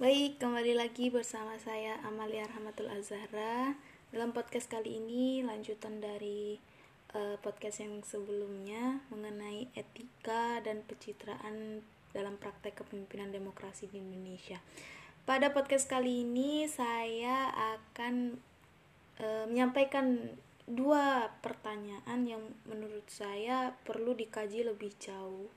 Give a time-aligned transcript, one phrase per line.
[0.00, 3.76] Baik, kembali lagi bersama saya Amalia Rahmatul Azhara.
[4.08, 6.56] Dalam podcast kali ini lanjutan dari
[7.12, 11.84] uh, podcast yang sebelumnya mengenai etika dan pencitraan
[12.16, 14.56] dalam praktek kepemimpinan demokrasi di Indonesia.
[15.28, 18.40] Pada podcast kali ini saya akan
[19.20, 20.32] uh, menyampaikan
[20.64, 25.52] dua pertanyaan yang menurut saya perlu dikaji lebih jauh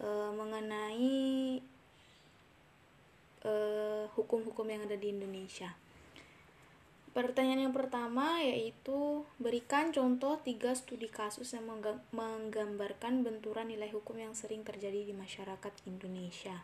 [0.00, 1.60] uh, mengenai
[4.14, 5.74] hukum-hukum uh, yang ada di Indonesia.
[7.16, 11.64] Pertanyaan yang pertama yaitu berikan contoh tiga studi kasus yang
[12.12, 16.60] menggambarkan benturan nilai hukum yang sering terjadi di masyarakat Indonesia.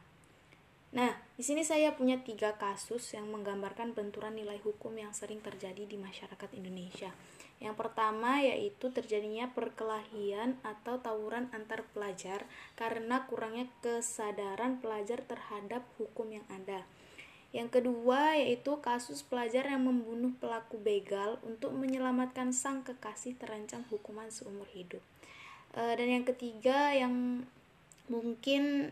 [0.92, 5.88] Nah, di sini saya punya tiga kasus yang menggambarkan benturan nilai hukum yang sering terjadi
[5.88, 7.16] di masyarakat Indonesia.
[7.62, 12.42] Yang pertama yaitu terjadinya perkelahian atau tawuran antar pelajar
[12.74, 16.82] karena kurangnya kesadaran pelajar terhadap hukum yang ada.
[17.54, 24.26] Yang kedua yaitu kasus pelajar yang membunuh pelaku begal untuk menyelamatkan sang kekasih terancam hukuman
[24.32, 25.04] seumur hidup.
[25.76, 27.46] E, dan yang ketiga yang
[28.10, 28.90] mungkin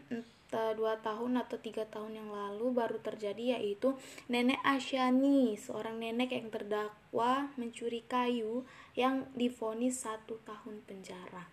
[0.51, 3.95] dua tahun atau tiga tahun yang lalu baru terjadi yaitu
[4.27, 8.67] nenek Asyani seorang nenek yang terdakwa mencuri kayu
[8.98, 11.47] yang difonis satu tahun penjara.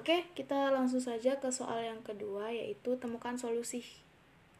[0.00, 3.84] Oke, kita langsung saja ke soal yang kedua yaitu temukan solusi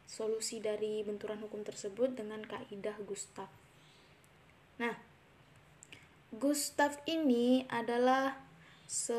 [0.05, 3.47] solusi dari benturan hukum tersebut dengan kaidah Gustav.
[4.77, 4.93] Nah,
[6.35, 8.35] Gustav ini adalah
[8.91, 9.15] se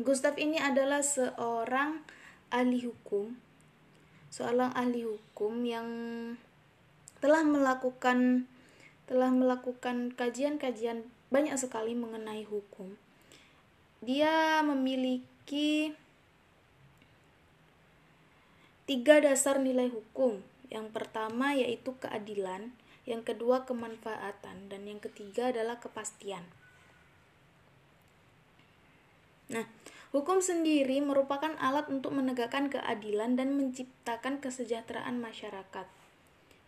[0.00, 2.00] Gustav ini adalah seorang
[2.48, 3.36] ahli hukum,
[4.32, 5.88] seorang ahli hukum yang
[7.20, 8.48] telah melakukan
[9.04, 12.96] telah melakukan kajian-kajian banyak sekali mengenai hukum.
[14.00, 15.92] Dia memiliki
[18.88, 20.40] tiga dasar nilai hukum.
[20.72, 22.72] Yang pertama yaitu keadilan,
[23.04, 26.48] yang kedua kemanfaatan, dan yang ketiga adalah kepastian.
[29.52, 29.68] Nah,
[30.16, 35.86] hukum sendiri merupakan alat untuk menegakkan keadilan dan menciptakan kesejahteraan masyarakat.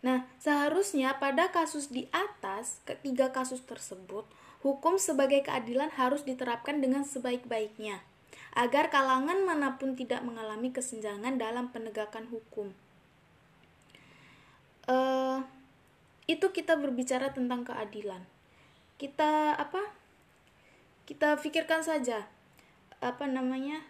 [0.05, 4.29] Nah, seharusnya pada kasus di atas, ketiga kasus tersebut,
[4.61, 8.05] hukum sebagai keadilan harus diterapkan dengan sebaik-baiknya,
[8.53, 12.69] agar kalangan mana pun tidak mengalami kesenjangan dalam penegakan hukum.
[14.85, 15.41] Uh,
[16.29, 18.21] itu kita berbicara tentang keadilan.
[19.01, 19.81] Kita apa?
[21.09, 22.29] Kita pikirkan saja
[23.05, 23.85] apa namanya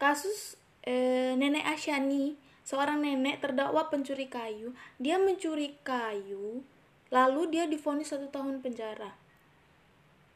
[0.00, 0.94] kasus e,
[1.36, 2.40] nenek Asyani.
[2.64, 4.72] Seorang nenek terdakwa pencuri kayu.
[4.96, 6.64] Dia mencuri kayu
[7.12, 9.12] lalu dia difonis satu tahun penjara.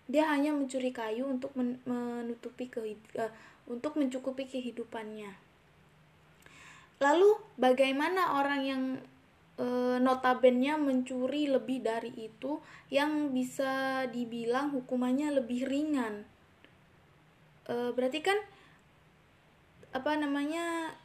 [0.09, 2.81] Dia hanya mencuri kayu untuk men menutupi ke
[3.16, 3.32] uh,
[3.69, 5.37] untuk mencukupi kehidupannya.
[6.98, 8.82] Lalu bagaimana orang yang
[9.54, 9.66] e,
[10.03, 12.59] notabennya mencuri lebih dari itu
[12.91, 16.27] yang bisa dibilang hukumannya lebih ringan
[17.69, 18.39] e, berarti kan
[19.93, 20.97] apa namanya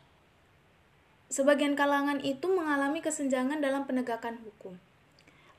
[1.31, 4.77] sebagian kalangan itu mengalami kesenjangan dalam penegakan hukum.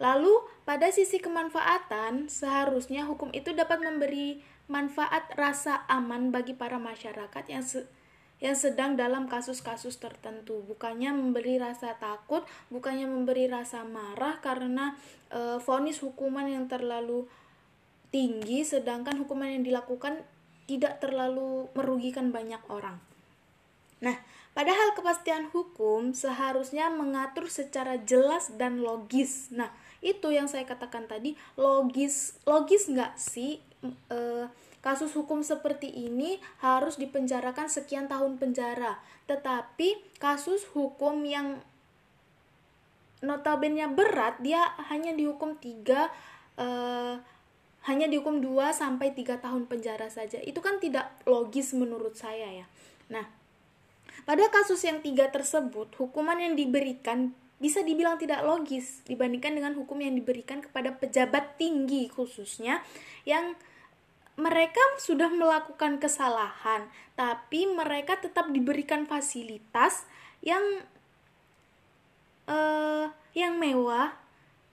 [0.03, 7.45] Lalu, pada sisi kemanfaatan, seharusnya hukum itu dapat memberi manfaat rasa aman bagi para masyarakat
[7.47, 7.87] yang se
[8.43, 14.99] yang sedang dalam kasus-kasus tertentu, bukannya memberi rasa takut, bukannya memberi rasa marah karena
[15.31, 17.25] e, vonis hukuman yang terlalu
[18.11, 20.27] tinggi, sedangkan hukuman yang dilakukan
[20.65, 22.97] tidak terlalu merugikan banyak orang.
[24.01, 24.17] Nah,
[24.53, 29.49] padahal kepastian hukum seharusnya mengatur secara jelas dan logis.
[29.53, 29.73] Nah,
[30.05, 33.61] itu yang saya katakan tadi, logis, logis nggak sih
[34.13, 34.49] e,
[34.85, 39.01] kasus hukum seperti ini harus dipenjarakan sekian tahun penjara.
[39.25, 41.61] Tetapi kasus hukum yang
[43.25, 44.61] notabene berat, dia
[44.93, 46.13] hanya dihukum tiga
[46.61, 46.69] e,
[47.85, 50.41] hanya dihukum 2 sampai 3 tahun penjara saja.
[50.41, 52.67] Itu kan tidak logis menurut saya ya.
[53.13, 53.29] Nah,
[54.25, 60.01] pada kasus yang tiga tersebut, hukuman yang diberikan bisa dibilang tidak logis dibandingkan dengan hukum
[60.01, 62.83] yang diberikan kepada pejabat tinggi khususnya
[63.25, 63.57] yang
[64.35, 70.09] mereka sudah melakukan kesalahan, tapi mereka tetap diberikan fasilitas
[70.43, 70.83] yang
[72.51, 74.19] uh, yang mewah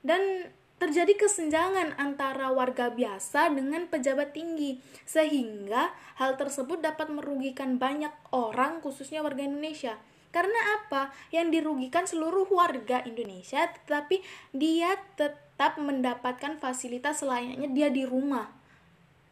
[0.02, 0.50] dan
[0.82, 8.82] terjadi kesenjangan antara warga biasa dengan pejabat tinggi, sehingga hal tersebut dapat merugikan banyak orang,
[8.82, 10.02] khususnya warga Indonesia.
[10.34, 11.14] Karena apa?
[11.30, 14.26] Yang dirugikan seluruh warga Indonesia, tetapi
[14.58, 18.50] dia tetap mendapatkan fasilitas selayaknya dia di rumah.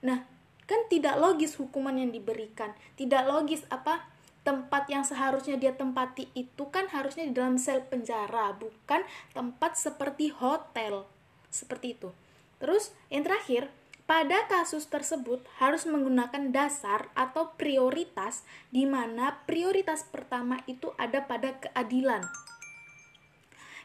[0.05, 0.21] Nah,
[0.69, 4.05] kan tidak logis hukuman yang diberikan tidak logis apa
[4.45, 9.01] tempat yang seharusnya dia tempati itu kan harusnya di dalam sel penjara bukan
[9.33, 11.09] tempat seperti hotel
[11.49, 12.09] seperti itu
[12.61, 13.69] terus yang terakhir
[14.09, 18.41] pada kasus tersebut harus menggunakan dasar atau prioritas
[18.73, 22.25] di mana prioritas pertama itu ada pada keadilan.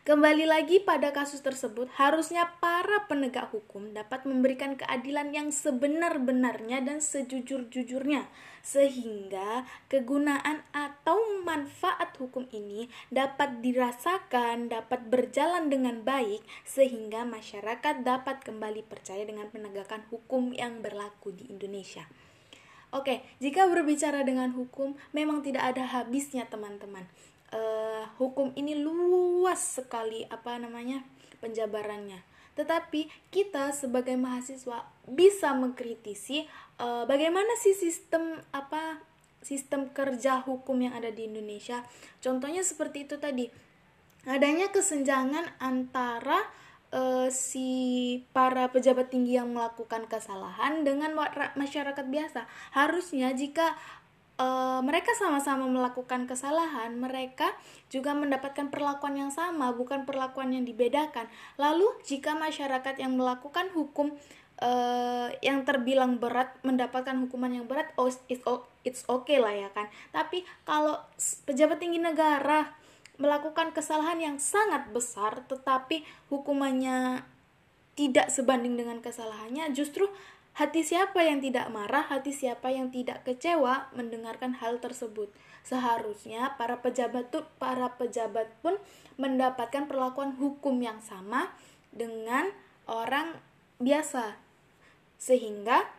[0.05, 7.01] Kembali lagi pada kasus tersebut, harusnya para penegak hukum dapat memberikan keadilan yang sebenar-benarnya dan
[7.01, 8.29] sejujur-jujurnya
[8.61, 18.45] sehingga kegunaan atau manfaat hukum ini dapat dirasakan, dapat berjalan dengan baik, sehingga masyarakat dapat
[18.45, 22.05] kembali percaya dengan penegakan hukum yang berlaku di Indonesia.
[22.93, 27.09] Oke, jika berbicara dengan hukum, memang tidak ada habisnya, teman-teman.
[27.55, 31.07] Uh, hukum ini luas sekali, apa namanya,
[31.39, 36.47] penjabarannya tetapi kita sebagai mahasiswa bisa mengkritisi
[36.79, 39.03] uh, bagaimana sih sistem apa
[39.45, 41.85] sistem kerja hukum yang ada di Indonesia.
[42.25, 43.53] Contohnya seperti itu tadi.
[44.25, 46.49] Adanya kesenjangan antara
[46.97, 47.69] uh, si
[48.33, 51.13] para pejabat tinggi yang melakukan kesalahan dengan
[51.61, 52.49] masyarakat biasa.
[52.73, 53.77] Harusnya jika
[54.39, 57.55] uh, mereka sama-sama melakukan kesalahan, mereka
[57.91, 61.31] juga mendapatkan perlakuan yang sama, bukan perlakuan yang dibedakan.
[61.61, 64.15] Lalu, jika masyarakat yang melakukan hukum
[64.63, 68.43] uh, yang terbilang berat mendapatkan hukuman yang berat, oh it's,
[68.83, 69.87] it's okay lah ya kan.
[70.11, 70.99] Tapi kalau
[71.47, 72.75] pejabat tinggi negara
[73.15, 76.03] melakukan kesalahan yang sangat besar, tetapi
[76.35, 77.23] hukumannya
[77.95, 80.11] tidak sebanding dengan kesalahannya, justru
[80.55, 85.27] Hati siapa yang tidak marah, hati siapa yang tidak kecewa mendengarkan hal tersebut.
[85.67, 88.79] Seharusnya para pejabat tuh, para pejabat pun
[89.19, 91.51] mendapatkan perlakuan hukum yang sama
[91.91, 92.55] dengan
[92.87, 93.35] orang
[93.83, 94.39] biasa.
[95.19, 95.91] Sehingga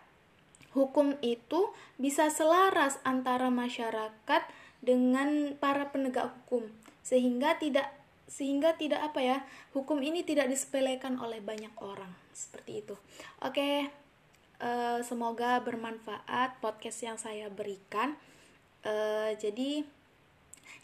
[0.72, 4.48] hukum itu bisa selaras antara masyarakat
[4.80, 6.72] dengan para penegak hukum.
[7.04, 7.92] Sehingga tidak
[8.26, 9.38] sehingga tidak apa ya,
[9.76, 12.10] hukum ini tidak disepelekan oleh banyak orang.
[12.34, 12.96] Seperti itu.
[13.44, 13.92] Oke,
[14.62, 18.16] uh, semoga bermanfaat podcast yang saya berikan.
[18.86, 19.84] Uh, jadi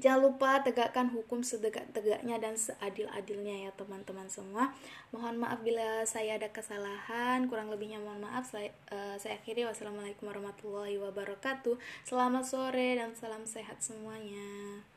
[0.02, 4.74] jangan lupa tegakkan hukum setegak-tegaknya dan seadil-adilnya ya teman-teman semua.
[5.14, 7.46] Mohon maaf bila saya ada kesalahan.
[7.48, 8.50] Kurang lebihnya mohon maaf.
[8.50, 9.64] Saya, uh, saya akhiri.
[9.70, 11.78] Wassalamualaikum warahmatullahi wabarakatuh.
[12.04, 14.92] Selamat sore dan salam sehat semuanya